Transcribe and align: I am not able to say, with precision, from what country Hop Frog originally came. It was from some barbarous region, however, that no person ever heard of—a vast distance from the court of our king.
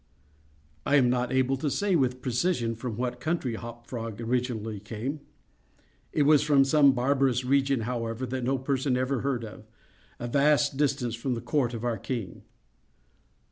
I 0.83 0.95
am 0.95 1.11
not 1.11 1.31
able 1.31 1.57
to 1.57 1.69
say, 1.69 1.95
with 1.95 2.23
precision, 2.23 2.73
from 2.73 2.97
what 2.97 3.19
country 3.19 3.53
Hop 3.53 3.85
Frog 3.85 4.19
originally 4.19 4.79
came. 4.79 5.19
It 6.11 6.23
was 6.23 6.41
from 6.41 6.65
some 6.65 6.93
barbarous 6.93 7.45
region, 7.45 7.81
however, 7.81 8.25
that 8.25 8.43
no 8.43 8.57
person 8.57 8.97
ever 8.97 9.21
heard 9.21 9.45
of—a 9.45 10.27
vast 10.27 10.75
distance 10.75 11.13
from 11.13 11.35
the 11.35 11.39
court 11.41 11.75
of 11.75 11.83
our 11.85 11.99
king. 11.99 12.41